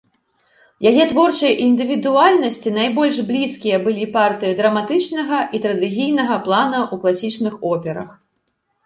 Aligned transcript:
Яе 0.91 1.03
творчай 1.09 1.53
індывідуальнасці 1.65 2.69
найбольш 2.77 3.19
блізкія 3.27 3.77
былі 3.85 4.07
партыі 4.15 4.55
драматычнага 4.63 5.43
і 5.59 5.61
трагедыйнага 5.67 6.39
плана 6.49 6.79
ў 6.93 7.05
класічных 7.05 7.53
операх. 7.75 8.09